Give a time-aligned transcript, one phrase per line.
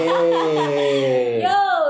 [0.00, 1.40] 耶！
[1.46, 1.48] 哟，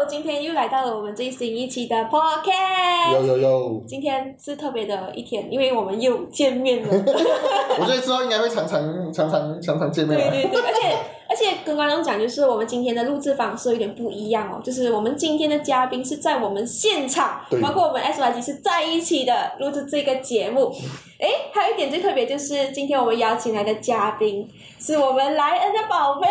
[0.08, 3.14] 今天又来到了我们最新一期的 Podcast。
[3.14, 6.88] 有有有，今天是特别的一天，因为我们又见面了。
[7.78, 10.30] 我觉得之后应该会常常常常常常见面啊。
[10.30, 11.15] 对对对，而且而
[11.50, 20.74] 且跟观众讲，就是我们今天的录制方式有点不一样哦，就是我们今天的嘉宾是在我们现场对，包括我们 S Y G 是在一起的录制这个节目。
[21.18, 24.46] 诶，还有一点最特别就是今天我们邀请来的嘉宾
[24.78, 26.28] 是我们莱恩的宝贝。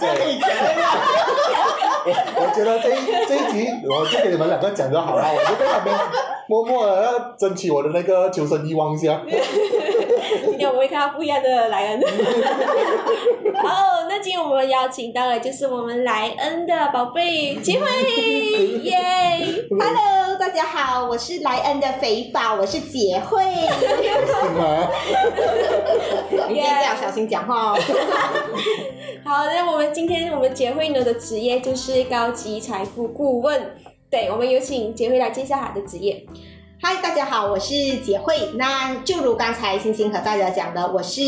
[0.00, 0.90] 这可以讲的呀。
[2.04, 5.96] 我我觉得这一这一集我就给你们两个讲就好了，我就在旁边
[6.48, 9.20] 默默的要争取我的那个求生欲望一下。
[10.76, 12.00] 我们会看到不一样的莱恩。
[13.62, 17.88] 好， 那今天我们邀请到的就是我们莱恩的宝贝杰慧，
[18.84, 18.94] 耶
[19.70, 23.42] ！Hello，大家好，我是莱恩的肥宝，我是杰慧。
[23.42, 24.86] 什么？
[26.46, 27.78] 你今天最好小心讲话哦。
[29.24, 33.74] 好，那我们今天我们杰慧呢的职业就是高级财富顾问。
[34.10, 36.22] 对，我们有请杰慧来介绍她的职业。
[36.78, 38.50] 嗨，大家好，我是杰慧。
[38.54, 41.22] 那就如刚才星星和大家讲的，我是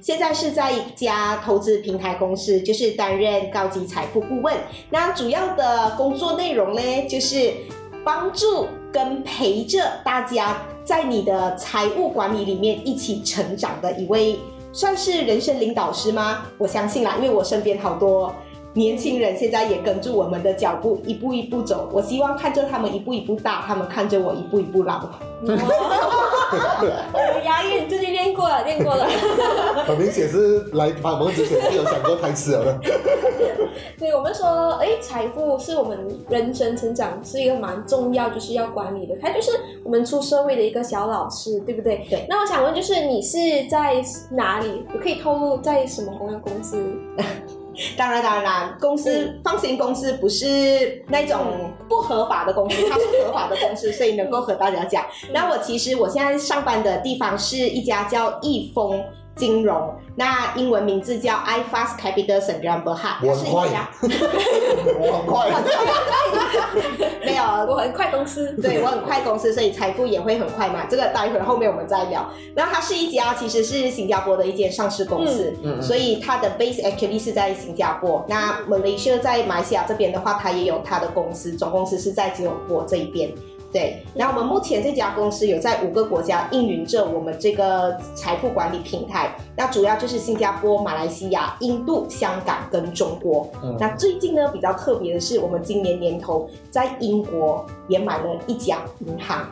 [0.00, 4.54] 现在是在一家投资平台公司，就是担任高级财富顾问。
[4.90, 7.50] 那主要的工作内容呢，就是
[8.04, 14.38] 帮助跟陪着大家在你的财务管理里面一起成长的一位，
[14.70, 16.46] 算是人生领导师吗？
[16.58, 18.32] 我相信啦，因为我身边好多。
[18.72, 21.88] 年轻人现在也跟住我们的脚步，一步一步走。
[21.92, 25.08] 我希望看着他们一步一步大，他们看着我一步一步老。
[25.42, 29.08] 哦，押韵最近练过了，练过了。
[29.86, 32.78] 很明显是来访问之前是有想过台词了的。
[33.98, 35.98] 对，我们说，哎，财富是我们
[36.28, 39.16] 人生成长是一个蛮重要，就是要管理的。
[39.20, 39.50] 它就是
[39.82, 42.06] 我们出社会的一个小老师，对不对？
[42.08, 43.38] 对那我想问，就是你是
[43.68, 44.84] 在哪里？
[44.94, 46.78] 我可以透露在什么公公司？
[47.96, 55.04] 当然，当然，公司放心，公司不是那种不合法的公司， 它是合法的公司，所以能够和大家讲。
[55.32, 59.02] 那我其实我现在上班的地方是一家叫易丰
[59.40, 63.88] 金融，那英文名字叫 iFast Capital Sdn Bhd，它是我很快一家
[65.00, 65.50] 我很快，
[67.24, 68.52] 没有我很快公司。
[68.60, 70.84] 对我很快公司，所以财富也会很快嘛。
[70.90, 72.28] 这个待会儿后面我们再聊。
[72.54, 78.22] 然后它是一家其实是新加坡的一间上市公司，嗯嗯所以它的 base actually 是在新加坡。
[78.28, 83.30] 那 Malaysia 在马来西亚这边的话，它也有它的公司，总公司是在吉隆坡这一边。
[83.72, 93.48] 对，然后我们目前这家公司有在五个国家运营着我们这个财富管理平台，那主要就是新加坡、马来西亚、印度、香港跟中国。
[93.62, 99.48] 嗯那最近呢，比较特别的是，我们今年年头在英国也买了一家银行，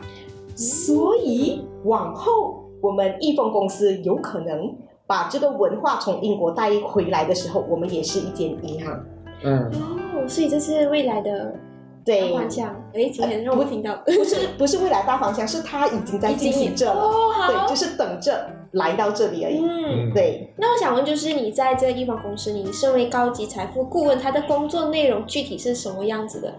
[0.53, 4.75] 所以往后我们易丰公司有可能
[5.07, 9.01] 把这个文化从英国带回来的时候，我们也是一间银行。
[9.43, 9.71] 嗯，
[10.15, 11.68] 哦，所以这是未来的大
[12.05, 12.69] 对，方向。
[12.93, 13.95] 哎，今天让我听到。
[14.05, 17.01] 不是不是未来大方向，是他已经在进行着了。
[17.01, 19.59] 哦，对，就是等着来到这里而已。
[19.59, 20.13] 嗯。
[20.13, 26.53] 对，那我想问，就是你在这个地方公司，你身为高级财富顾问，他的工作内容具体是什么样子的？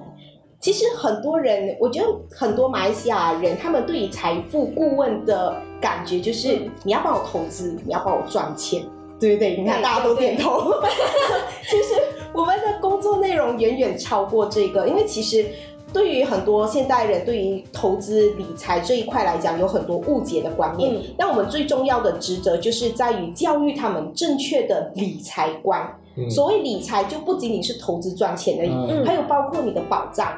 [0.61, 8.83] 其实很多人，我觉得很多马来西亚人，他们对于财富顾问的感觉就是，你要帮我投资，你要帮我赚钱，
[9.21, 9.57] 对对对？
[9.59, 10.73] 你看大家都点头。
[11.71, 11.95] 其实
[12.33, 15.47] 我们的工作内容远远超过这个，因为其实。
[15.93, 20.95] 对于很多现代人，对于投资理财这一块来讲，有很多误解的观念。
[20.95, 25.85] 嗯那我们最重要的职责就是在于教育他们正确的理财观。
[26.17, 30.33] 嗯所谓理财，就不仅仅是投资赚钱而已，嗯还有包括你的保障，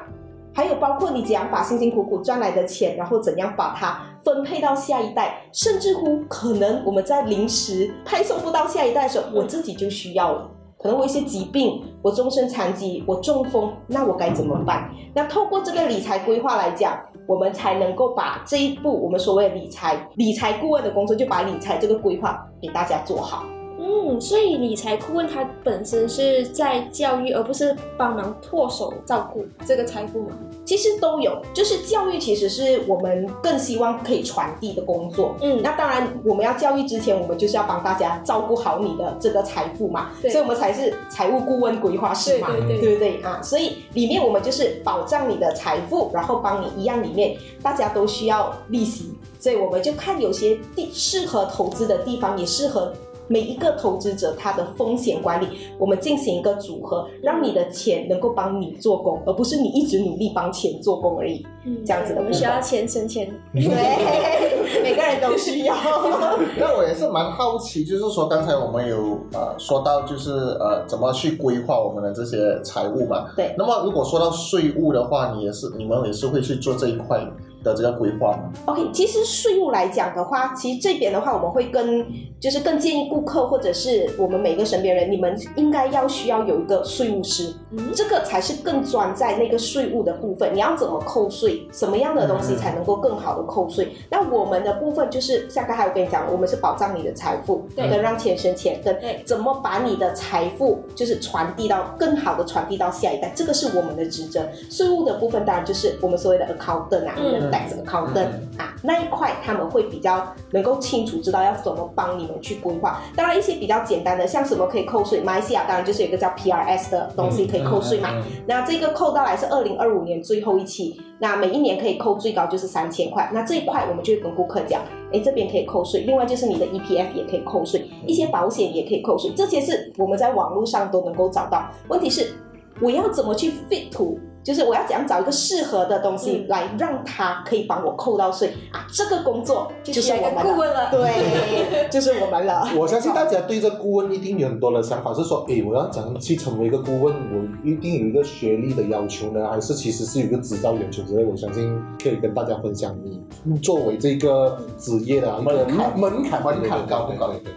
[0.55, 10.51] 还有包括你怎样把辛辛苦苦赚来的钱，然后怎样把它分配到下一代，甚至乎可能我们在临时派送不到下一代的时候，我自己就需要了。
[10.79, 14.91] 可能我一些疾病，我终身残疾，我中风，那我该怎么办？
[15.15, 23.45] 那透过这个理财规划来讲，我们才能够把这一步我们所谓的理财理财顾问的工作，就把理财这个规划给大家做好。
[23.93, 30.39] 嗯，嗯，所以理财顾问他本身是在教育，而不是帮忙唾手照顾这个财富嘛？
[30.65, 35.35] 其实都有，就是教育其实是我们更希望可以传递的工作。
[35.41, 43.41] 嗯，那当然，我们要教育之前，我们就是要帮大家照顾好你的这个财富嘛，对所以我们才是财务顾问规划师嘛，对对对对不对啊？
[43.43, 52.93] 所以里面我们就是保障你的财富，然后帮你一样里面大家都需要利息，所以我们就看有些地适合投资的地方，也适合。
[53.29, 55.47] 每一个投资者他的风险管理，
[55.79, 61.47] 我们进行一个组合，让你的钱能够帮你做工，而不是你一直努力帮钱做工而已。
[61.65, 63.33] 嗯这样子的我们需要钱生钱。
[63.55, 65.75] 对，每个人都需要。
[66.59, 73.31] 那我也是蛮好奇，就是说刚才我们有呃说到，就是呃怎么去规划我们的这些财务嘛。
[73.37, 77.25] 对那么如果说到税务的话，你也是你们也是会去做这一块
[77.63, 82.07] 的这个规划吗？OK，其实税务来讲的话，其实这边的话，我们会跟
[82.41, 90.55] 就是更建议顾客或者是我们每个身边人，你们应该要需要有一个税务师，嗯这个才是更专在那个税务的部分。
[90.55, 93.93] 你要怎么扣税，什么样的东西才能够更好的扣税？
[94.11, 104.47] 那我们的部分就是像刚才我跟你讲，我们是保障你的财富，对跟让钱生钱，跟对怎么把你的财富就是传递到更好的传递到下一代，这个是我们的职责。
[104.71, 108.29] 税务的部分当然就是我们所谓的 accountant 啊，嗯你的 tax accountant
[108.59, 113.01] 啊，那一块他们会比较能够清楚知道要怎么帮你们去规划。
[113.15, 118.11] 当然一些比较简单的，像什么可以扣税，马来西亚当然就是有一个叫 PRS 的东西可以扣税嘛。
[118.13, 123.31] 嗯那这个扣到来是二零二五年最后一期，那每一年可以扣最高就是三千块。
[123.33, 124.83] 那这一块我们就会跟顾客讲，
[125.13, 131.69] 哎，这边可以扣税，另外就是你的 EPF 也可以扣税，一些保险也可以扣税，这些是我们在网络上都能够找到。
[131.89, 132.35] 问题是
[132.81, 134.19] 我要怎么去 fit to？
[134.43, 138.87] 就是我要怎样找一个适合的东西嗯来让他可以帮我扣到税啊？
[138.93, 140.91] 这个工作就是我们了，顾问了。
[140.91, 142.67] 对， 就是我们了。
[142.77, 147.15] 我相信大家对这顾问一定有很多的想法，是说，诶，我要怎样去成为一个顾问？
[147.15, 151.25] 我一定有一个学历的要求呢，还是其实是有一个执照要求之类？
[151.25, 152.97] 我相信可以跟大家分享
[153.45, 157.53] 你作为这个职业的一个门槛门槛门槛高不高对对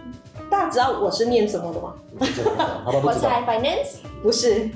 [0.48, 1.92] 大家知道我是念什么的吗？
[3.02, 3.96] 我在 finance。
[4.22, 4.68] 不是，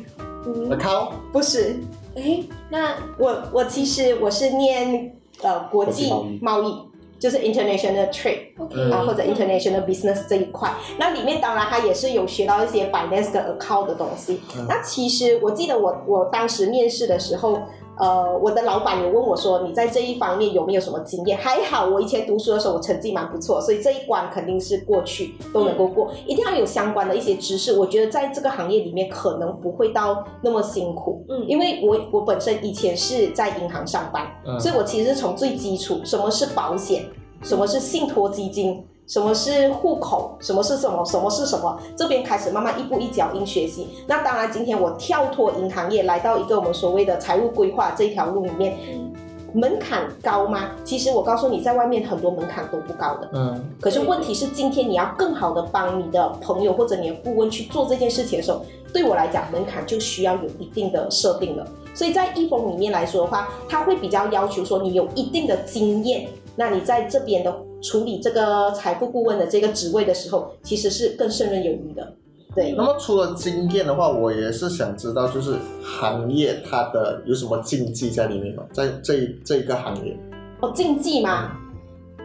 [0.47, 1.77] 嗯，account 不是，
[2.17, 6.13] 哎，那我我其实我是念呃国际
[6.43, 6.83] 贸易，
[7.19, 10.73] 就是 international trade，OK 啊或者 international business 这一块。
[10.99, 14.41] 那里面当然它也是有学到一些 finance 跟 account 的东西。
[14.69, 17.61] 那其实我记得我我当时面试的时候。
[18.01, 21.37] 呃，我的老板有问我说，你在这一方面有没有什么经验？
[21.37, 26.11] 还好，我以前读书的时候我成绩蛮不错，所以这一关肯定是过去都能够过。
[26.27, 31.25] 一定要有相关的一些知识，我觉得在这个行业里面可能不会到那么辛苦。
[31.29, 37.05] 嗯因为我我本身以前是在银行上班，嗯所以我其实是从最基础，什么是保险，
[37.43, 43.89] 什么是信托基金，什么是户口，什么是什么，什么是什么，这边开始慢慢一步一脚印学习。
[44.07, 49.13] 那当然，今天我跳脱银行业，来到一个我们所谓的财务规划这一条路里面，嗯
[49.53, 50.71] 门槛高吗？
[50.85, 53.29] 其实我告诉你，在外面很多门槛都不高的。
[53.33, 58.65] 嗯可是问题是，今天你要更好的帮你的朋友或者你的顾问去做这件事情的时候，
[58.95, 61.67] 对我来讲，门槛就需要有一定的设定了。
[61.97, 72.15] 所以在易风里面来说的话，它会比较要求说你有一定的经验，那你在这边的处理这个财富顾问的这个职位的时候，其实是更胜任有余的。
[72.55, 78.65] 对，那么除了经验的话，我也是想知道，就是行业它的有什么禁忌在里面吗？
[78.73, 80.19] 在这这一个行业，
[80.61, 81.57] 哦，禁忌嘛，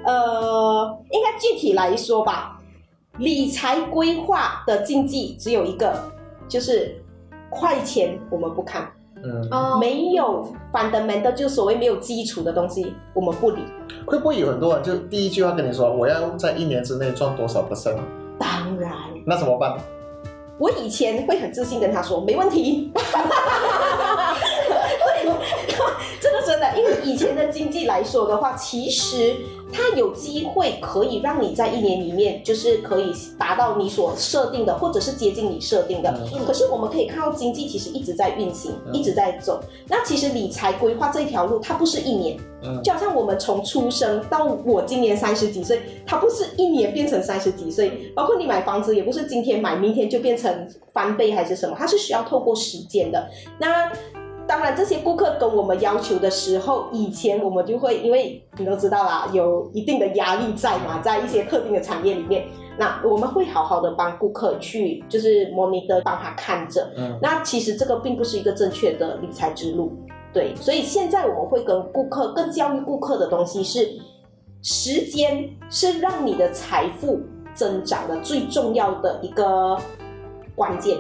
[0.04, 2.60] 呃，应该具体来说吧，
[3.19, 5.94] 理财规划的禁忌只有一个，
[6.50, 7.00] 就是
[7.51, 8.91] 快钱我们不看，
[9.25, 13.63] 嗯，哦，没有 fundamental 就所谓没有基础的东西我们不理。
[14.05, 17.98] 会不会有很多人就第一句话跟你说，我要在一年之内赚多少个 percent？
[18.38, 18.91] 当然，
[19.25, 19.75] 那怎么办？
[20.60, 22.94] 我以前会很自信跟他说没问题。
[26.55, 29.35] 这个真的，因为以前的经济来说的话，其实
[29.74, 36.09] 它有机会可以让你在一年里面，就是可以达到你所设定的，或者是接近你设定的。
[36.33, 39.59] 嗯可是我们可以看到经济其实一直在运行，嗯一直在走。
[39.88, 53.27] 那其实理财规划这一条路，它不是一年，嗯就好像我们从出生到我今年三十几岁，它不是一年变成三十几岁，包括你买房子也不是今天买明天就变成翻倍还是什么，它是需要透过时间的。
[53.59, 53.91] 那
[54.48, 62.46] 当然，这些顾客跟我们要求的时候，以前我们就会，因为你都知道啦，有一定的压力在嘛，在一些特定的产业里面，
[62.78, 66.88] 那我们会好好的帮顾客去，就是 monitor 帮他看着。
[66.96, 69.92] 嗯那其实这个并不是一个正确的理财之路，
[70.32, 73.98] 对，所以现在我们会跟顾客、更教育顾客的东西是，
[74.62, 77.20] 时间是让你的财富
[77.56, 79.75] 增长的最重要的一个
[80.56, 80.98] 关键。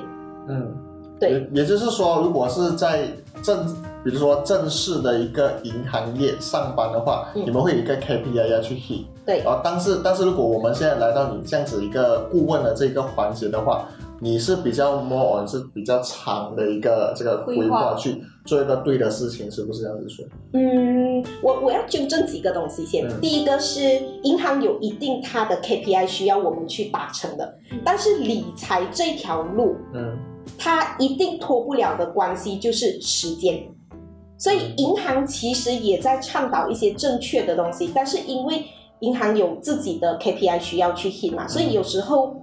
[0.47, 0.73] 嗯，
[1.19, 3.07] 对，也也就是说，如果是在
[3.45, 3.65] 正，
[4.03, 9.05] 比如说正式的一个银行业上班的话，嗯你们会有一个 KPI 要去 hit。
[9.25, 13.87] 对然后，但是但是如果我们现在来到你这样子一个顾问的这个环节的话，
[14.19, 20.25] 你是比较 more on 是比较长的一个这个规规划划去做一个对的事情，是不是这样子说？
[20.53, 23.07] 嗯，我我要纠正几个东西先。
[23.07, 23.81] 嗯第一个是
[24.23, 30.15] 银行有一定它的 KPI 需要我们去达成的，但是理财这条路，嗯
[30.57, 33.63] 它一定脱不了的关系就是时间。
[34.37, 38.65] 所以银行其实也在倡导一些正确的东西，但是因为
[38.99, 42.35] 银行有自己的 KPI 需要去 hit 嘛，所以有时候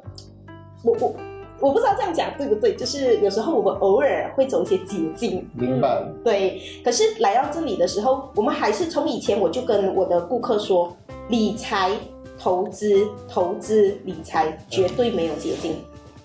[0.85, 1.15] 我我
[1.61, 6.03] 我不知道这样讲对不对，就是有时候我们偶尔会走一些捷径，明白。
[6.25, 10.97] 对，可是来到这里的时候，我们还是从以前我就跟我的顾客说，
[11.29, 11.91] 理财、
[12.39, 15.77] 投资、投资、理财绝对没有捷径，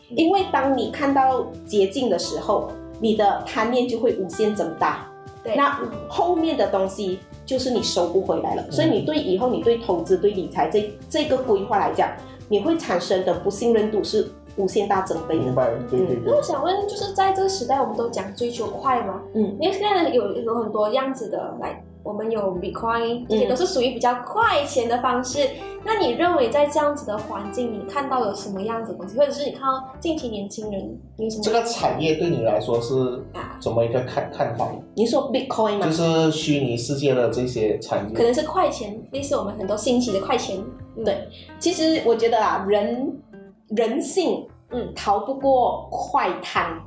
[0.10, 5.08] 因为当你看到捷径的时候，你的贪念就会无限增大，
[5.44, 8.72] 对，那后面的东西就是你收不回来了。
[8.72, 12.10] 所以你对以后你对投资、对理财这这个规划来讲，
[12.50, 15.44] 你会产生的不信任度是无限大增倍的。
[15.44, 16.24] 明白，对对对。
[16.26, 19.22] 那我，想问，就是在这个时代，我们都讲追求快吗？
[19.36, 25.50] 嗯，因为现在有有很多样子的，来，我们有 Bitcoin，这些都是属于比较快钱的方式。
[25.84, 32.96] 那你认为在这样子的环境，你看到有什么样子的东西，或者是你看到近期年轻人有什么这个产业对你来说是
[33.34, 33.58] 啊？
[33.60, 34.70] 怎么一个看看法？
[34.96, 35.86] 你说 Bitcoin 吗？
[35.86, 40.58] 就是虚拟世界的这些产业，可能是快钱，类似我们很多新奇的快钱。
[40.96, 41.28] 嗯对
[41.60, 43.14] 其实我觉得啊，人
[43.68, 46.82] 人性嗯逃不过快贪，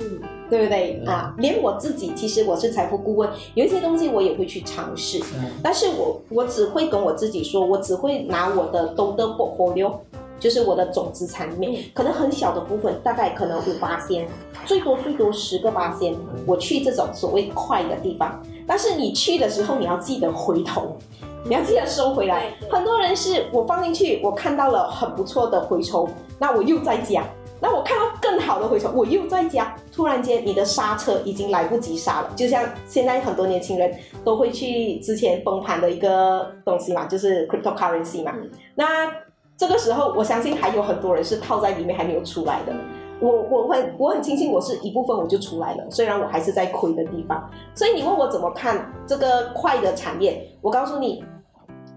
[0.00, 1.34] 嗯对不对、嗯啊？
[1.38, 9.92] 连我自己，其实我是财富顾问，有一些东西我也会去尝试，嗯但是我我只会跟我自己说，我只会拿我的 total portfolio，
[10.40, 14.26] 就是我的总资产里面，嗯可能很小的部分，大概可能五八仙，
[14.64, 16.14] 最多最多十个八仙，
[16.46, 18.42] 我去这种所谓快的地方。
[18.66, 20.96] 但是你去的时候，你要记得回头，
[21.44, 22.52] 你要记得收回来。
[22.70, 27.22] 很多人是我放进去，我看到了很不错的回抽，那我又再加。
[27.60, 32.30] 那我看到更好的回抽，我又再加，突然间你的刹车已经来不及刹了。
[32.36, 33.92] 就像现在很多年轻人
[34.24, 38.32] 都会去之前崩盘的一个东西嘛，就是 cryptocurrency 嘛。
[38.36, 39.10] 嗯那
[39.56, 42.72] 这个时候，我相信还有很多人是套在里面还没有出来的。
[43.20, 47.50] 我我很我很庆幸我是一部分我就出来了，虽然我还是在亏的地方。
[47.74, 51.24] 所以你问我怎么看这个快的产业，我告诉你，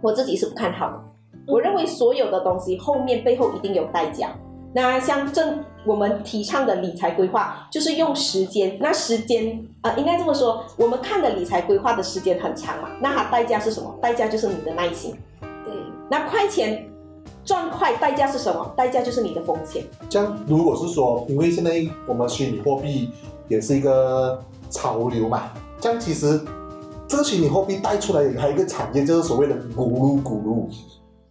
[0.02, 1.00] 我自己是不看好的。
[1.46, 4.36] 我认为所有的东西后面背后一定有代价。
[4.74, 8.78] 那像正我们提倡的理财规划，就是用时间。
[8.80, 13.94] 那时间啊、呃应该这么说，我们看的理财规划的时间很长嘛，那它代价是什么？
[14.02, 15.16] 代价就是你的耐心。
[15.42, 15.74] 对，
[16.10, 16.88] 那快钱
[17.44, 18.72] 赚快，代价是什么？
[18.78, 19.84] 代价就是你的风险。
[20.08, 23.10] 这样，如果是说，因为现在我们虚拟货币
[23.50, 26.40] 也是一个潮流嘛，这样其实
[27.08, 30.66] 这个虚拟货币带出来还有一个产业，就是所谓的咕噜咕噜。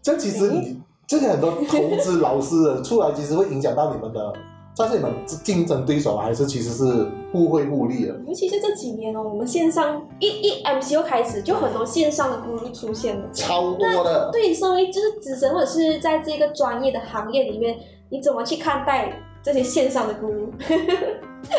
[0.02, 4.32] 这样其实你这些很多投资老师的出来，其实会影响到你们的，
[4.76, 8.14] 算是你们竞争对手，还是其实是互惠互利的？
[8.28, 13.26] 尤其是这几年哦，我们线上一一 MC 又开始，就很多线上的咕噜出现了。
[13.32, 14.30] 超多的。
[14.30, 17.76] 对，身为就是资深或者是在这个专业的行业里面，
[18.08, 19.12] 你怎么去看待
[19.42, 20.48] 这些线上的咕噜？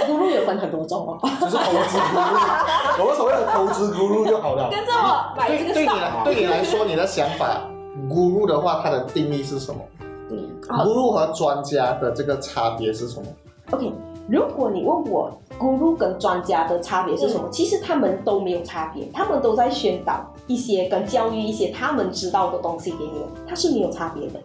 [0.08, 1.20] 咕噜有分很多种哦。
[1.42, 4.70] 就是投资咕噜，我们所谓的投资咕噜就好了。
[4.72, 6.00] 跟着我买这个对对你。
[6.00, 7.68] 来对你来说，你的想法
[8.10, 9.82] ，guru 的话，它的定义是什么
[10.68, 13.26] ，？guru 和专家的这个差别是什么
[13.72, 13.92] ？OK，
[14.28, 24.40] 如果你问我 guru 跟专家的差别是什么，其实他们都没有差别，他们都在宣导一些跟教育一些他们知道的东西给你们，它是没有差别的，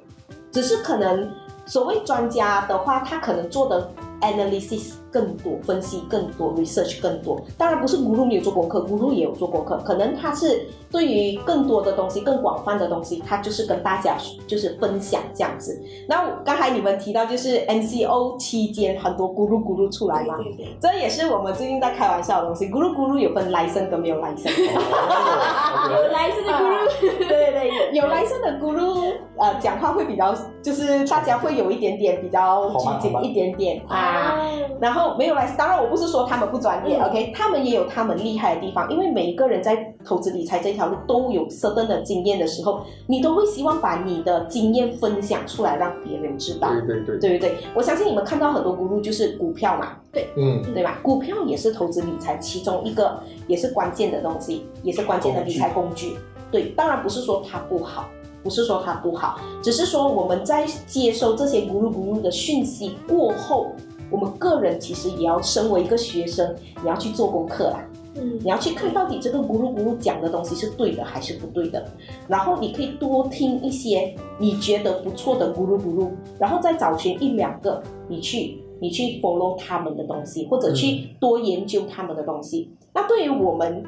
[0.50, 1.29] 只是可能
[1.67, 7.40] 所谓专家的话，他可能做的 analysis 更多，分析更多，research 更多。
[7.58, 15.78] 当然不是 guru 没有做功课，guru 也有做功课，可能他是对于更多的东西、更广泛的东西，他就是跟大家就是分享这样子。
[16.08, 22.66] 那刚才你们提到就是 MCO 期间很多咕噜咕噜出来嘛，对对这也是我们最近在开玩笑的东西。
[22.70, 24.58] 咕噜咕噜有分来生跟没有 license？。
[24.58, 26.76] 有 license 的咕噜。
[27.00, 30.32] 对对对，有有来生的咕噜，呃，讲话会比较，
[30.62, 34.40] 就是大家会有一点点比较拘谨一点点啊。
[34.80, 46.71] 然后没有来，当然我不是说他们不专业、嗯 o k 他们也有他们厉害的地方，因为每一个人在投资理财这条路都有 certain 的经验的时候，你都会希望把你的经验分享出来，让别人知道。
[46.71, 47.57] 对对对，对不对？
[47.75, 50.99] 我相信你们看到很多咕噜就是股票嘛，对嗯，对吧？
[51.03, 56.17] 股票也是投资理财其中一个，也是关键的东西，也是关键的理财工具。
[56.50, 58.09] 对，当然不是说它不好，
[58.43, 63.73] 不是说它不好，只是说我们在接收这些咕噜咕噜的讯息过后，
[64.10, 67.84] 我们个人其实也要身为一个学生，你要去做功课啦。
[68.18, 71.84] 嗯你要去看到底这个咕噜咕噜讲的东西是对的还是不对的，
[72.26, 76.08] 然后你可以多听一些你觉得不错的咕噜咕噜，
[76.38, 82.70] 然后再找寻一两个你去你去 follow 他们的东西，或者去多研究他们的东西。
[82.94, 83.84] 那对于我们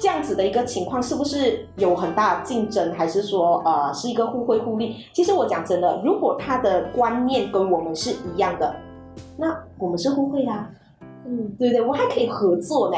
[0.00, 4.96] 这样子的一个情况，是不是有很大的竞争，还是说呃是一个互惠互利？
[5.12, 8.74] 其实我讲真的，如果他的观念跟我们是一样的，
[9.36, 10.70] 那我们是互惠啊、
[11.26, 11.82] 嗯，对不对？
[11.84, 12.96] 我还可以合作呢，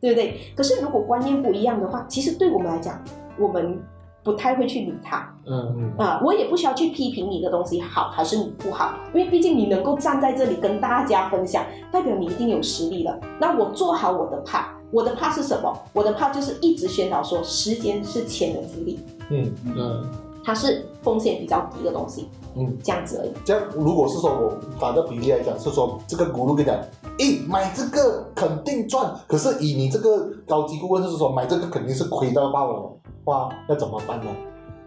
[0.00, 0.38] 对不对？
[0.56, 3.02] 可是如果观念不一样的话，其实对我们来讲，
[3.38, 3.78] 我们
[4.24, 13.18] 不太会去理他嗯嗯啊、我也不需要去批评你的东西好还是你不好，因为毕竟你能够站在这里跟大家分享，代表你一定有实力了。
[13.40, 15.72] 那我做好我的 part，我的 part 是什么？
[15.94, 20.10] 我的 part 就是一直宣导说，时间是钱的福利，嗯嗯，
[20.48, 22.26] 它是风险比较低的东西，
[22.56, 23.30] 嗯，这样子而已。
[23.44, 26.74] 这样如果是说我打个比例来讲，是说这个咕噜跟你讲，
[27.18, 34.30] 诶，买这个肯定赚，可是以你这个高级顾问就是说买这个肯定是亏到爆了，哇，那怎么办呢？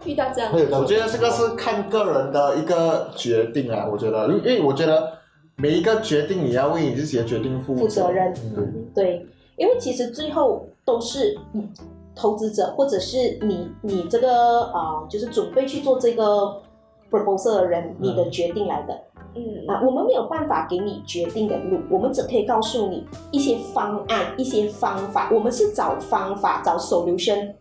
[0.04, 5.12] 遇到这样我觉得这个是看个人的一个决定啊，我觉得，因为我觉得
[5.54, 8.34] 每一个决定你要为你自己的决定负负责任。
[8.56, 9.24] 嗯对，
[9.56, 11.68] 因为其实最后都是嗯
[12.14, 16.62] 投资者或者是你你这个啊、呃就是准备去做这个
[17.10, 18.98] proposal 的人，你的决定来的。
[19.34, 25.30] 嗯啊，我们没有办法给你决定的路，我们只可以告诉你一些方案、一些方法。
[25.32, 27.54] 我们是找方法、找 solution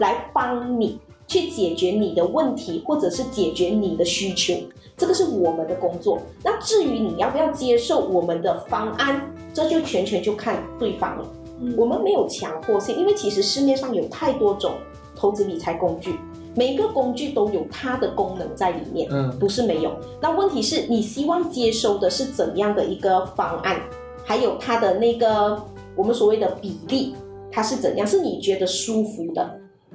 [0.00, 4.54] 来帮你去解决你的问题，或者是解决你的需求。
[4.96, 6.18] 这个是我们的工作。
[6.42, 11.24] 那至于你要不要接受我们的方案，这就全权就看对方了。
[11.60, 14.74] 嗯我们没有强迫性，因为其实市面上有太多种
[15.14, 16.16] 投资理财工具，
[16.54, 19.08] 每一个工具都有它的功能在里面。
[19.10, 19.96] 嗯不是没有。
[20.20, 23.80] 那问题是你希望接收的是怎样的一个方案，
[24.24, 25.62] 还有它的那个
[25.94, 27.14] 我们所谓的比例，
[27.50, 29.42] 它是怎样，是你觉得舒服的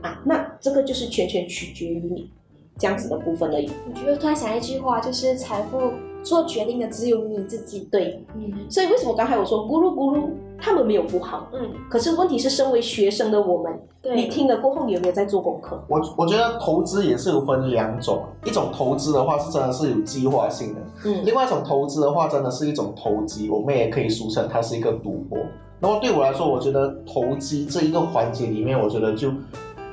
[0.01, 0.19] 啊？
[0.25, 2.29] 那这个就是全权取决于你
[2.77, 3.69] 这样子的部分而已。
[3.87, 5.79] 我觉得突然想一句话，就是财富
[6.23, 7.87] 做决定的只有你自己。
[7.91, 10.29] 对，嗯所以为什么刚才我说咕噜咕噜，
[10.61, 15.83] 他们没有不好，嗯，可是问题是身为学生的我们，对，你听了过后，你有没有在做功课？
[15.87, 25.39] 我我觉得投资也是有分两种，一种投资的话是真的是有计划性的，嗯另外一种投资的话真的是一种投机，我们也可以俗称它是一个赌博。
[25.79, 29.31] 那么对我来说，我觉得投机这一个环节里面，我觉得就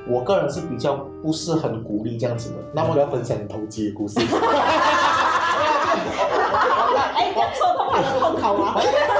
[0.07, 2.57] 我个人是比较不是很鼓励这样子的。
[2.73, 4.19] 那么我要分享你投机的故事。
[7.15, 8.79] 哎，不要戳痛他的痛口啊！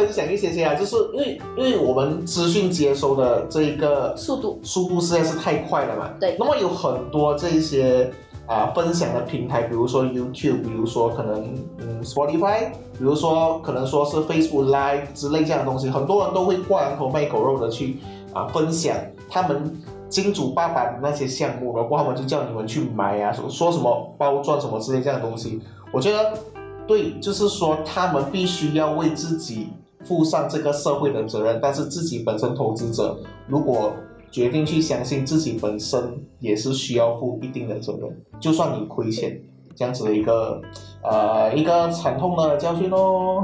[0.00, 6.10] 分享一些些啊，就是因为因为我们资讯接收的这一个速度速度实在是太快了嘛。
[6.18, 8.10] 对那么有很多这一些
[8.46, 17.98] 啊、分享的平台，比如说 YouTube，比如说可能嗯 Spotify，比如说可能说是 Facebook Live 之类这样的东西，很多人都会挂羊头卖狗肉的去
[18.32, 18.96] 啊、分享
[19.28, 19.80] 他们。
[20.10, 25.60] 金主爸爸的那些项目，然后他们就叫你们去买啊，说说什么包装什么之类这样的东西，
[25.92, 26.36] 我觉得
[26.84, 29.68] 对，就是说他们必须要为自己
[30.04, 33.92] 负上这个社会的责任，但是自己本身投资者如果
[34.30, 39.40] 决定去相信自己本身也是需要负一定的责任，就算你亏钱，
[39.74, 40.60] 这样子的一个
[41.02, 43.42] 呃一个惨痛的教训哦。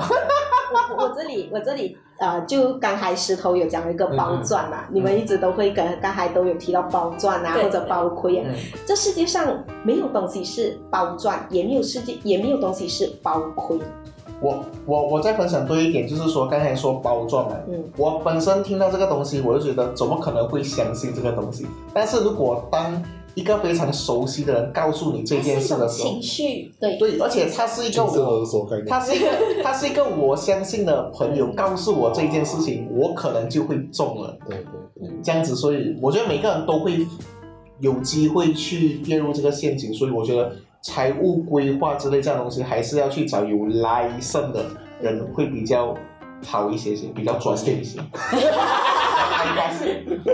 [0.98, 8.44] 我我这里我这里呃，就刚才石头有讲一个包赚嘛，你们一直都会跟刚才都有提到包赚啊，或者包亏啊。
[8.48, 8.54] 嗯
[8.86, 13.78] 这世界上没有东西是包赚，也没有世界也没有东西是包亏。
[14.40, 21.66] 我我我再分享多一点，就是说刚才说包装嘛，嗯，我本身听到这个东西，我就觉得怎么可能会相信这个东西？
[21.94, 23.02] 但是如果当
[23.34, 28.46] 一个非常熟悉的人告诉你这件事的时候，情绪，对对，而且他是一个我。
[28.88, 29.28] 他是一个，
[29.62, 37.06] 他是一个我相信的朋友告诉我这件事情，我可能就会中了对对对，这样子，所以我觉得每个人都会
[37.80, 40.52] 有机会去跌入这个陷阱，所以我觉得
[40.86, 44.64] 财务规划之类这样的东西，还是要去找有 life 的
[45.00, 45.92] 人会比较
[46.46, 47.98] 好一些些，比较专业一些。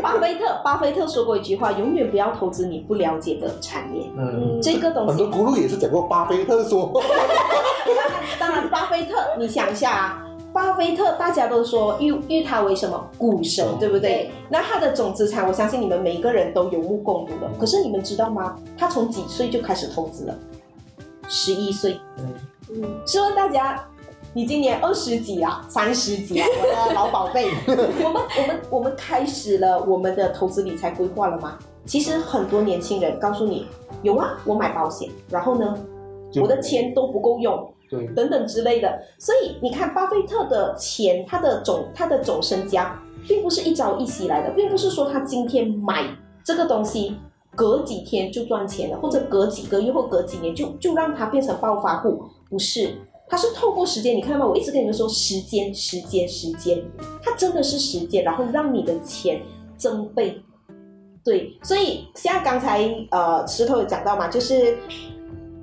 [0.02, 4.02] 巴菲特巴菲特说过一句话：永远不要投资你不了解的产业。
[4.16, 6.92] 嗯，这个东西很多，咕噜也是讲过，巴菲特说，
[8.38, 10.26] 当然巴菲特，你想一下啊。
[10.52, 14.30] 巴菲特大家都说誉誉他为什么股神，对不对？
[14.50, 17.50] 那他的总资产，我相信你们每一个人都有目共睹的。
[17.58, 18.58] 可是你们知道吗？
[18.76, 20.34] 他从几岁就开始投资了？
[21.28, 21.98] 十一岁。
[22.18, 23.82] 嗯，试问大家，
[24.34, 27.48] 你今年二十几啊，三十几啊， 我的老宝贝，
[28.04, 31.58] 我们我们我们开始了我们的投资理财规划了吗？
[31.86, 33.66] 其实很多年轻人告诉你，
[34.02, 35.74] 有啊，我买保险，然后呢，
[36.40, 39.00] 我的钱都不够用，对，等等之类的。
[39.18, 46.05] 所以你看，巴菲特的钱，他的总他的总身家，并不是一朝一夕来的，并不是说他今天买
[46.42, 47.16] 这个东西，
[47.55, 52.94] 隔几天就赚钱了，或者隔几个月或隔几年就就让他变成暴发户，不是。
[53.28, 54.46] 他是透过时间，你看到吗？
[54.46, 56.83] 我一直跟你们说时间，时间，时间，
[57.22, 59.40] 它真的是时间，然后让你的钱
[59.78, 60.42] 增倍。
[61.24, 64.76] 对，所以像刚才呃石头有讲到嘛，就是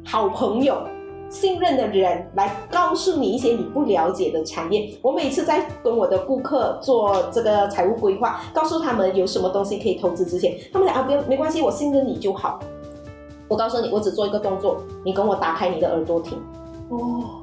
[0.04, 0.82] 好朋友、
[1.30, 4.94] 信任的人来告诉你一些你不了解的产业。
[5.02, 12.60] 我每次在跟我的顾客做这个财务规划，告诉他们有什么东西可以投资之前，他们讲啊，不用，没关系，我信任你就好。
[13.48, 16.38] 我告诉你，我只做一个动作，你跟我打开你的耳朵听。
[16.90, 17.42] 哦，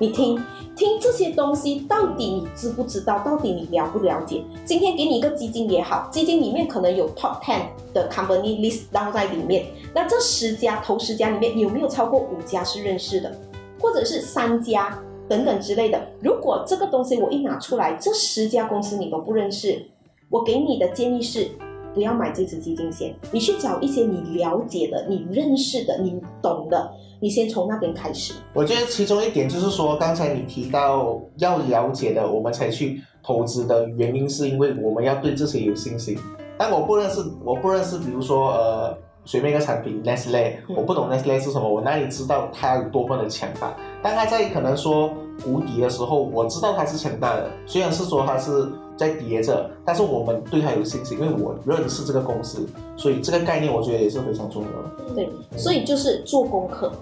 [0.00, 0.42] 你听
[0.74, 3.18] 听这些东西，到底你知不知道？
[3.18, 4.42] 到底你了不了解？
[4.64, 13.30] 今天给你一个基金也好，基金里面可能有 top ten 的 company list 然在里面，那这十家头十家里面有没有超过五家是认识的，
[13.78, 16.00] 或者是三家等等之类的？
[16.22, 19.84] 如果这个东西我一拿出来，这十家公司你都不认识，
[20.30, 21.46] 我给你的建议是。
[21.94, 28.34] 不要买这支基金先，你去找一些你了解的、你认识的、你懂的，你先从那边开始。
[28.52, 36.16] 我觉得其中一点就是说，刚才你提到要了解的，我们才去投资的原因，是因为我们要对这些有信心。
[36.56, 43.74] 但我不认识，我不认识，比如说呃，随便一个产品 Nestle，嗯我不懂 Nestle 是什么，我哪里知道它有多么的强大？
[44.02, 45.12] 当它在可能说
[45.44, 55.14] 谷底的时候，我知道它是强大的，虽然是说它是在跌着，但是我们对它有信心，因为我认识这个公司，所以这个概念我觉得也是非常重要的。
[55.14, 55.28] 对，
[55.58, 56.92] 所以就是做功课，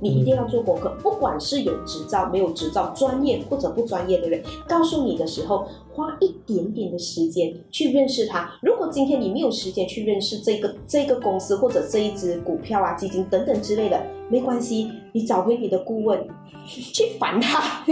[0.00, 8.50] 你一定要做功课，不管是有执照没有执照，专业或者不专业的人，告诉你的时候，花一点点的时间去认识他。
[8.62, 16.26] 如果今天你没有时间去认识这个这个公司或者这一只股票啊、基金等等之类的，没关系，你找回你的顾问
[16.66, 17.82] 去烦他。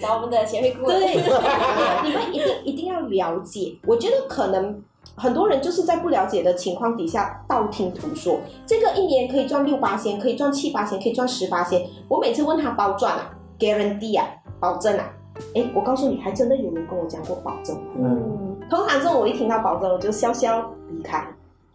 [0.00, 0.96] 找我们的协会顾问。
[1.00, 1.16] 对，
[2.04, 3.74] 你们一定一定要了解。
[3.86, 4.80] 我觉得可能
[5.20, 11.86] 很多人就是在不了解的情况底下道听途说，这个一年可以赚六八千，可以赚七八千，可以赚十八千。
[12.08, 14.26] 我每次问他包赚啊，guarantee 啊，
[14.58, 15.12] 保证啊。
[15.54, 17.76] 哎，我告诉你，还真的有人跟我讲过保证。
[17.98, 21.22] 嗯，通常这种我一听到保证，我就笑笑离开。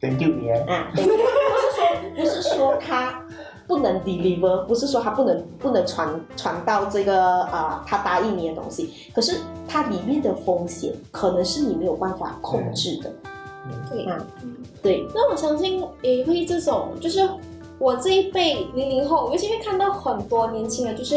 [0.01, 0.91] Thank you，你啊。
[0.95, 1.07] 不是
[1.75, 3.21] 说不是说他
[3.67, 13.11] 不能 deliver，不是说他不能不能传传到这个啊、他答应你的东西，可是它里面的风险可能是你没有办法控制的。
[13.89, 17.27] 对嗯，对，那我相信也会这种，就是
[17.79, 21.15] 我这一辈零零后，尤其会看到很多年轻人，就是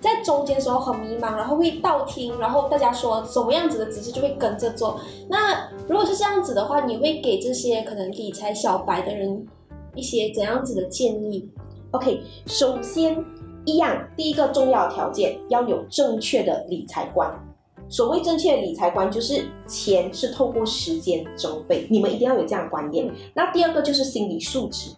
[0.00, 5.00] 在中间的时候很迷茫，然后会倒听，然后大家说什么样子的指示就会跟着做。
[5.28, 9.46] 那如果是这样子的话，你会给这些可能理财小白的人
[9.94, 11.48] 一些怎样子的建议
[11.92, 13.24] ？OK，首先
[13.64, 17.32] 一样，第一个重要条件要有正确的理财观。
[17.88, 23.10] 所谓正确的理财观，就是钱是透过时间增倍，你们一定要有这样的观念。
[23.34, 24.90] 那第二个就是心理素质，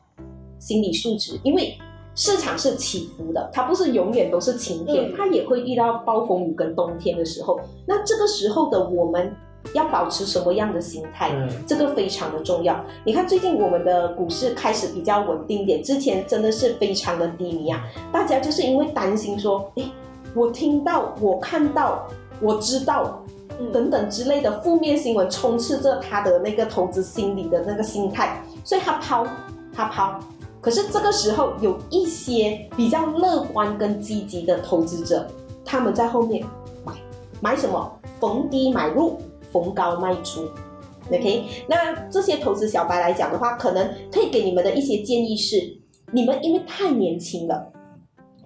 [0.59, 1.79] 心理素质，因为
[2.17, 7.61] 市场是起伏的，它不是永远都是晴天，嗯它也会遇到暴风雨跟冬天的时候。
[7.87, 9.33] 那这个时候的我们
[9.73, 11.31] 要保持什么样的心态？
[11.33, 12.85] 嗯这个非常的重要。
[13.05, 17.85] 你看，最近我们的股市开始比较稳定点，之前真的是非常的低迷啊。
[18.13, 19.89] 大家就是因为担心说，诶，
[20.35, 22.09] 我听到、我看到、
[22.41, 23.23] 我知道
[23.59, 29.27] 嗯等等之类的负面新闻充斥着他的那个投资心理的那个心态，所以他抛，
[29.73, 30.19] 他抛。
[30.61, 35.27] 可是这个时候有一些比较乐观跟积极的投资者，
[35.65, 36.47] 他们在后面
[36.85, 36.93] 买
[37.41, 37.91] 买什么？
[38.21, 39.19] 逢低买入，
[39.51, 40.43] 逢高卖出。
[41.07, 45.57] OK，那这些投资小白来讲的话，可能可以给你们的一些建议是：
[46.13, 47.73] 你们因为太年轻了，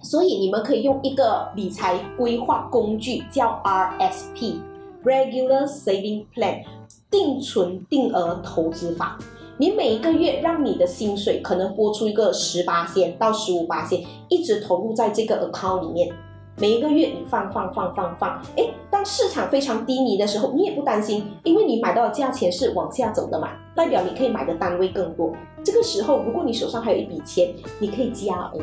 [0.05, 6.63] 所以你们可以用一个理财规划工具叫 RSP（Regular Saving Plan）
[7.11, 9.19] 定存定额投资法。
[9.57, 16.13] 你每一个月让你的薪水可能拨出一个十八千到十五八千，一直投入在这个 account 里面。
[16.59, 25.33] 每一个月你放放放放放，诶，当市场非常低迷的时候，你也不担心，因为你买到的价钱是往下走的嘛，代表你可以买的单位更多。
[25.65, 28.61] 这个时候，如果你手上还有一笔钱，你可以加额。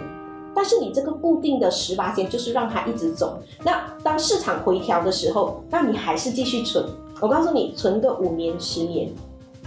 [0.54, 3.40] 但是你这个固定的十八千就是让它一直走。
[3.64, 6.86] 那当市场回调的时候，那你还是继续存。
[7.20, 9.10] 我告诉你，存个五年、十年，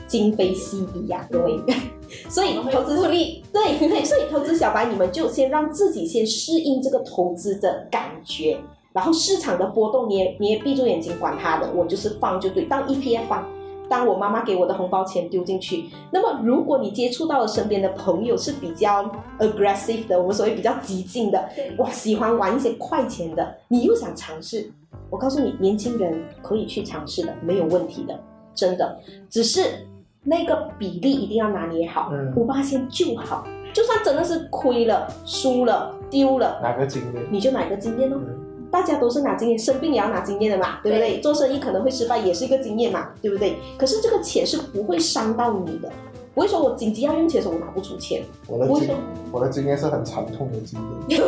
[0.06, 1.58] 今非昔比呀、各位。
[2.28, 8.58] 所以投资复利，对对，所以投资小白，你们就先让自己先适应这个投资的感觉，
[8.92, 12.66] 然后市场的波动你也你也闭住眼睛管它的，我就是放就对。
[12.66, 13.48] 当 ETF 放，
[13.94, 24.68] 当我妈妈给我的红包钱丢进去，那么如果你接触到了身边的朋友是比较 aggressive 的，我们所谓比较激进的，对哇，喜欢玩一些快钱的，你又想尝试，
[25.10, 28.18] 我告诉你，年轻人可以去尝试的，没有问题的，
[28.52, 28.98] 真的，
[29.30, 29.86] 只是
[30.24, 37.22] 那个比例一定要拿捏好嗯，五八千就好，就算真的是亏了、输了、丢了，哪个经验？
[37.30, 38.16] 你就哪个经验哦。
[38.18, 38.40] 嗯
[38.74, 41.10] 大家都是拿经验，生病也要拿经验的嘛，对不对？
[41.12, 43.56] 对做生意可能会失败，也是一个经验嘛，对不对？
[43.78, 45.88] 可是这个钱是不会伤到你的，
[46.34, 48.96] 不会说我紧急要用钱的时候我拿不出钱，我的经不会说
[49.30, 51.22] 我的经验是很惨痛的经验。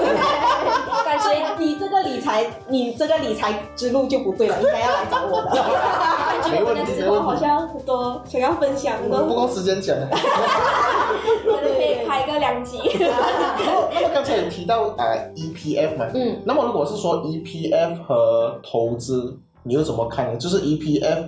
[1.05, 5.51] 感所以觉你这个理财，你这个理财之路就不对了，应该要来找我的。
[5.55, 9.97] 感觉我们的时候好像很多想要分享的，不够时间讲。
[12.25, 12.79] 可能可以开个两集。
[12.99, 20.37] 那么那么刚才有提到呃 EPF 嘛，嗯，那么如果是说 EPF 和投资，你又怎么看呢？
[20.39, 21.25] 就是 EPF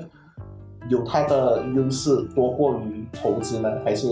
[0.88, 4.08] 有它的优势多过于投资呢，还是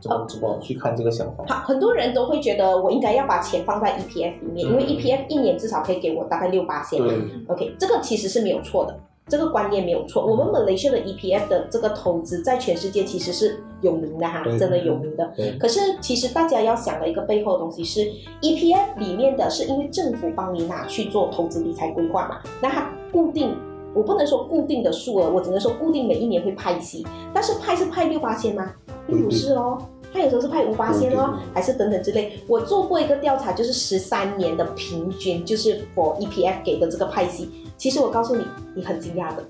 [0.00, 1.44] 怎么怎么去看这个想法？
[1.48, 6.98] 好，很多人都会觉得我应该要把钱放在 EPF 里面，因为嗯 EPF 一年至少可以给我大概六八千。
[7.00, 10.24] 对，OK，这个其实是没有错的，这个观念没有错。
[10.24, 15.32] 我们马来西亚的 EPF 的这个投资在全世界其实是有名的哈，真的有名的。
[15.60, 18.00] 可是其实大家要想的一个背后的东西是
[18.42, 23.54] ，EPF 里面的是因为政府帮你拿去做投资理财规划嘛，那它固定。
[23.94, 28.70] 我不能说固定的数额，我只能说固定每一年会派息，但是派是派六八千吗？
[29.06, 29.78] 并不是哦，
[30.12, 32.40] 它有时候是派五八仙哦还是等等之类。
[32.46, 37.50] 我做过一个调查，就是十三年的平均，就是 for EPF 给的这个派息。
[37.76, 38.44] 其实我告诉你，
[38.74, 39.44] 你很惊讶的，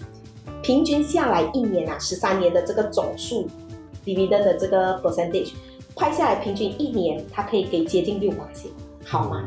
[0.62, 3.47] 平均下来一年啊，十三年的这个总数
[4.05, 5.53] dividend 的这个 percentage
[5.97, 8.71] 派下来，平均一年它可以给接近六八千，
[9.05, 9.47] 好吗？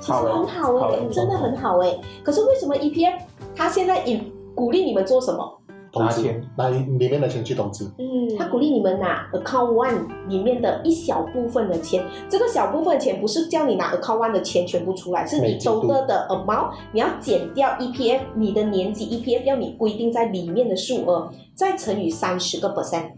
[0.00, 3.18] 其实很好哎、欸真的很好哎、可是为什么 EPF
[3.54, 5.59] 它现在引鼓励你们做什么？
[5.92, 6.06] 投资。
[6.06, 15.82] 拿钱拿里面的钱去投资，嗯，他鼓励你们拿 account one 里面的一小部分的钱，这个小部分的钱不是叫你拿 account one 的钱全部出来，是你每季度。
[15.86, 23.10] total 的 amount，你要减掉 EPF 你的年级 EPF 要你规定在里面的数额，再乘以三十个 percent。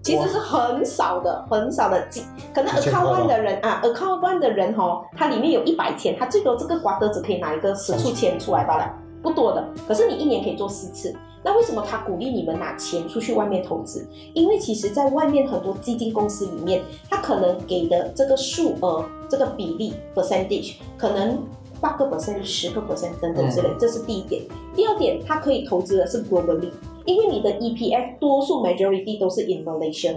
[0.00, 2.22] 其实是很少的，很少的，几
[2.54, 8.90] 可能 account one 的人啊，account one 的人哦，他里面有一百千，他最多这个瓜得只可以拿一个十处千出来罢了，
[9.22, 9.62] 不多的。
[9.86, 14.06] 可是你一年可以做四次，那为什么他鼓励你们拿钱出去外面投资？
[14.34, 21.38] 因为其实，在外面很多基金公司里面，他可能给的这个数额、这个比例 percentage 可能
[21.80, 24.42] 八个 percent、十个 percent 等等之类，这是第一点。
[24.74, 26.70] 第二点，他可以投资的是 globally，
[27.04, 30.12] 因为你的 EPF 多数 majority 都是 in Malaysia，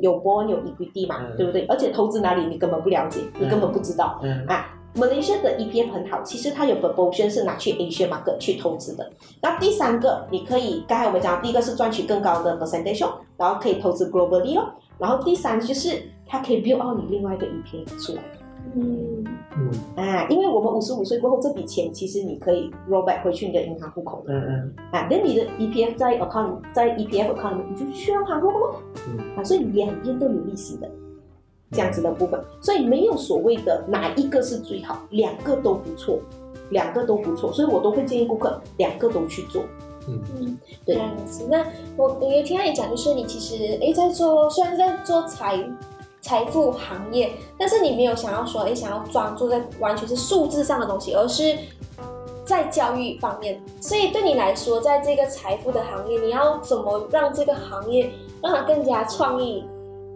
[0.00, 1.64] 有 bond 有 equity 嘛，嗯对不对？
[1.66, 4.20] 而且投资哪里你根本不了解，你根本不知道。
[4.22, 9.10] 嗯啊，Malaysia 的 EPF 很好，其实它有 proportion 是拿去 Asia market 去投资的。
[9.40, 14.72] 那第三个，你可以刚才我们讲，第一个是赚取更高的 percentage，哦然后可以投资 globally 咯。
[14.98, 18.22] 然后第三就是它可以 build out 你另外一个 EPF 出来
[18.74, 19.22] 嗯，
[19.56, 19.70] 嗯，
[20.04, 25.06] 啊，因为我们五十五岁过后，这笔钱其实你可以 roll back 回去你的银行户口的嗯嗯，啊。
[25.08, 28.82] 那你的 EPF 在 account 在 EPF account 里面，你就需要它 roll 咯。
[29.08, 30.90] 嗯啊，所以两边都有利息的。
[31.72, 36.18] 这样子的部分，所以没有所谓的哪一个是最好，两个都不错，
[36.70, 39.62] 两个都不错，所以我都会建议顾客两个都去做。
[40.08, 41.44] 嗯嗯，对这样子。
[41.50, 45.58] 那我我也听到你讲，就是你其实诶在做，虽然是在做财
[46.20, 51.56] 财富行业，但是你没有想要说诶想要专注在完全是数字上的东西，而是
[52.44, 53.60] 在教育方面。
[53.80, 58.08] 所以对你来说，在这个财富的行业，你要怎么让这个行业
[58.40, 59.64] 让它更加创意，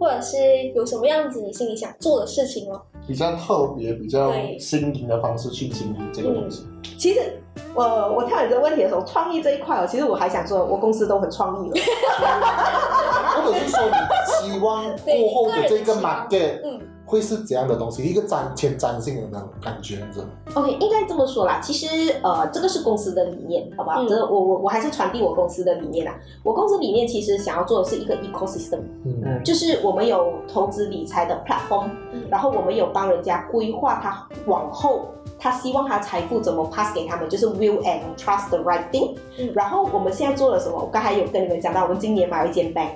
[0.01, 0.37] 或者是
[0.75, 2.81] 有什么样子你心里想做的事情哦？
[3.07, 6.67] 比较特别、比较对新颖的方式去经营这个东西。
[6.99, 7.39] 其实
[7.75, 11.77] 我我跳你这个问题的时候，创意这一块哦，其实我还想说，我公司都很创意了。
[13.45, 16.81] 或者是说你期望过后的这个 market 嗯，
[17.11, 18.05] 会是怎样的东西？
[18.05, 21.61] 一个沾前瞻性的那种感觉，是吧 OK，应该这么说啦。
[21.61, 24.01] 其实呃，这个是公司的理念，好不好？
[24.01, 26.15] 嗯这我我我还是传递我公司的理念啦。
[26.45, 40.79] 我公司理念其实想要做的是一个 ecosystem，嗯嗯就是我们有投资理财的 platform，、嗯然后我们有帮人家规划他往后他希望他财富怎么 pass 给他们，就是 will and trust the right thing、嗯然后我们现在做了什么？
[40.79, 42.91] 我刚才有跟你们讲到，我们今年买了一间 bank。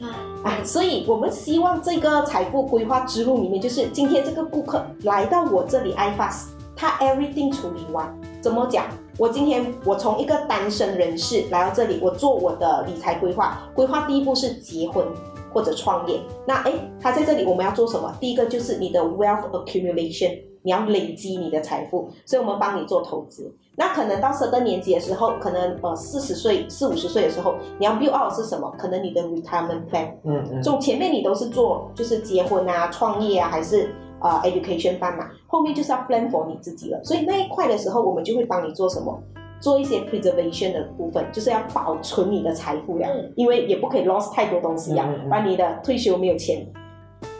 [0.00, 8.86] 啊，所以我们希望这个财富规划之路里面，就是今天这个顾客来到我这里 iFast，他 everything 处理完，怎么讲？
[9.18, 15.04] 我今天我从一个单身人士来到这里，我做我的理财规划，规划第一步是结婚
[15.52, 16.20] 或者创业。
[16.46, 18.14] 那诶，他在这里我们要做什么？
[18.20, 23.52] 第一个就是你的 wealth accumulation，你要累积你的财富，所以我们帮你做投资。
[23.78, 28.68] 那可能到十二年级的时候，可能呃四十岁、四五十岁的时候，你要 build out 是什么？
[28.76, 37.00] 可能你的 retirement plan，嗯嗯，就前面你都是做就是结婚啊、创业啊，还是呃 education fund 嘛，后面就是要 plan for 你自己了。
[37.04, 39.16] 所以那一块的时候，我们就会帮你做什么？
[39.60, 46.66] 做一些 preservation 的部分，就是要保存你的财富呀，嗯因为也不可以 lost 太多东西呀嗯嗯，嗯不然你的退休没有钱。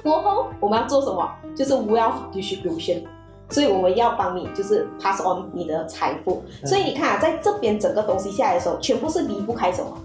[0.04, 1.28] 过后我们要做什么？
[1.56, 3.02] 就是 wealth distribution。
[3.50, 6.42] 所以我们要帮你，就是 pass on 你的财富。
[6.64, 9.96] 所以你看啊，在这边整个东西下来的时候，全部是离不开什么？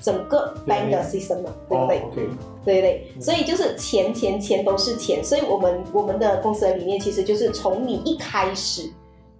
[0.00, 2.30] 整个 bank 的 system 的，对不对？
[2.64, 8.88] 对对，所以就是钱钱钱都是钱，所以我们我们的公司的理念其实就是从你一开始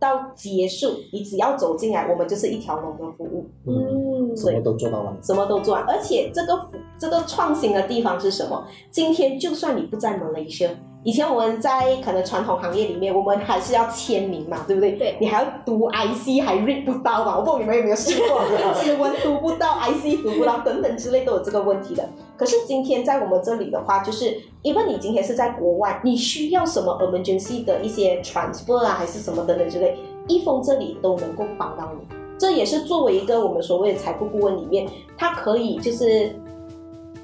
[0.01, 5.17] 到结束，你只要走进来，我们就是一条龙的服务，嗯，嗯，什么都做到完。
[5.23, 5.85] 什么都做完。
[5.85, 8.67] 而且这个服这个创新的地方是什么？
[8.91, 10.71] 今天就算你不在 Malaysia。
[11.09, 14.93] 以前我们在可能传统行业里面，我们还是要签名嘛，对不对？
[14.93, 17.35] 对你还要读 IC，还 read 不到嘛？
[17.39, 18.43] 我不知道你们有没有试过，
[18.79, 22.07] 指纹读不到，IC 读不到，等等之类都有这个问题的。
[22.37, 32.07] 可是今天在我们这里的话，就是因为你今天是在国外，你需要什么 emergency 的一些 transfer 啊，还是什么等等之类，一封这里都能够帮到你。
[32.39, 36.39] 这也是作为一个我们所谓的财富顾问里面，它可以就是。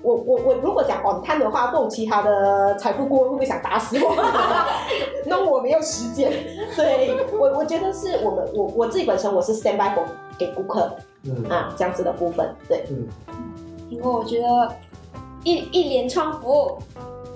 [0.05, 4.15] 我我我如果讲网摊的话，不懂其他的财富顾问会不会想打死我？
[5.27, 6.31] 那我没有时间。
[6.77, 10.03] 对我我觉得是我们我我自己本身我是 stand by for
[10.39, 10.91] 给顾客
[11.25, 12.55] 嗯啊这样子的部分。
[12.69, 13.09] 对，嗯
[13.89, 14.69] 因为我觉得
[15.43, 16.79] 一一连串服务，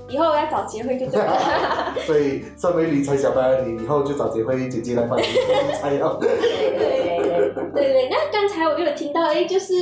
[0.09, 1.37] 以后要找结婚就对了。
[2.07, 6.19] 所以身为理财小白，你以后就找杰辉姐姐来帮你做理财哦。
[6.21, 7.18] 对对对
[7.53, 9.75] 对对对，那刚才我就有听到，哎，就是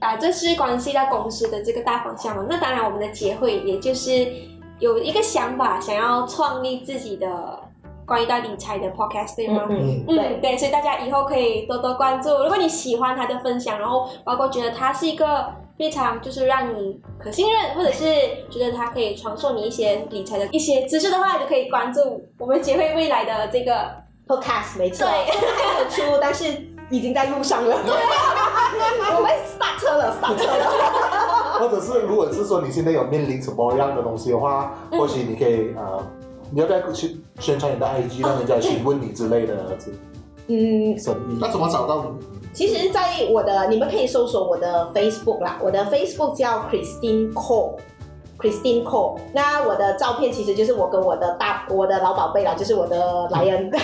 [0.00, 2.46] 啊，这是关系到公司的这个大方向嘛。
[2.48, 4.26] 那当然，我们的结会也就是
[4.78, 7.58] 有一个想法，想要创立自己的
[8.06, 9.66] 关于到理财的 podcast，对吗？
[9.68, 12.30] 嗯嗯，对对，所以大家以后可以多多关注。
[12.42, 15.46] 如果你喜欢他的分享，然后包括觉得他是一个
[15.78, 18.04] 非常就是让你可信任，或者是
[18.50, 22.00] 觉得他可以传授你一些理财的一些知识的话，就可以关注
[22.38, 24.02] 我们结会未来的这个。
[24.24, 26.44] podcast 没错，对现在还没有出，但是
[26.92, 27.76] 已经在路上了。
[27.84, 27.92] 对，
[29.16, 31.58] 我们 start 车了，start 车了。
[31.58, 36.04] 或者是如果是说你现在有面临什么样的东西的话，嗯或许你可以呃，
[36.50, 39.76] 你要不要去宣传你的 IG， 让人家询问你之类的
[40.48, 41.38] 嗯，生意？
[41.40, 42.26] 那怎么找到你？
[42.52, 47.76] 其实，在我的你们可以搜索我的 Facebook 啦，我的 Facebook 叫 Christine Cole。
[48.42, 53.70] Christine Cole，那我的照片其实就是我跟我的大我的老宝贝啦，就是我的莱恩，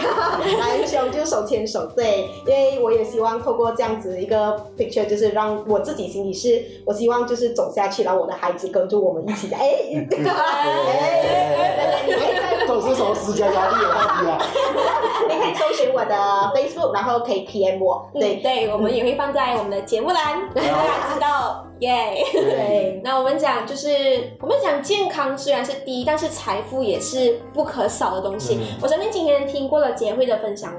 [0.59, 14.39] 莱恩兄就手牵手，对，因为我也希望透过这样子一个 picture，就是让我自己心里是，我希望就是走下去，然后我的孩子跟着我们一起，哎， 哎，你可以在这是什么施加压力的话题啊？
[15.29, 16.15] 你可以搜寻我的
[16.55, 23.89] Facebook，然后可以 PM 我，对对对，我们也会放在我们的节目栏，让大家知道，耶、对，那我们讲就是，
[24.41, 28.57] 我们讲健康虽然是第一，但是财富也是不可少的东西。
[28.57, 30.75] 嗯我相信今天听过了杰慧的分享，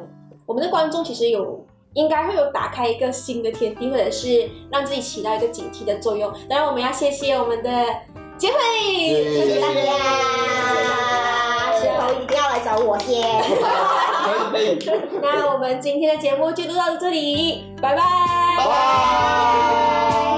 [0.46, 6.32] 我们的观众其实有应该会有打开一个新的天地，或者是让自己起到一个警惕的作用。
[6.50, 7.70] 当然，我们要谢谢我们的
[8.38, 8.56] 杰慧，
[9.10, 9.82] 谢谢大家，
[11.84, 13.22] 以后一定要来找我先。
[14.52, 18.04] 可以可以，那我们今天的节目就录到这里，拜拜，
[18.58, 20.29] 拜拜。